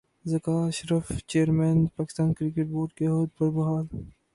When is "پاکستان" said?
1.95-2.33